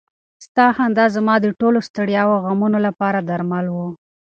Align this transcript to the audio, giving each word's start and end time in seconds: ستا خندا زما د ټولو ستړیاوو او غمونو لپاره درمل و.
ستا 0.45 0.65
خندا 0.75 1.05
زما 1.15 1.35
د 1.41 1.47
ټولو 1.59 1.79
ستړیاوو 1.87 2.33
او 2.37 2.41
غمونو 2.45 2.77
لپاره 2.87 3.19
درمل 3.29 3.65
و. 3.71 3.77